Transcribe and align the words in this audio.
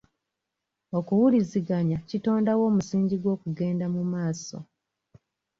Okuwuliziganya 0.97 1.97
kitondawo 2.09 2.63
omusingi 2.71 3.15
gw'okugenda 3.23 3.85
mu 3.95 4.01
maaso. 4.11 4.57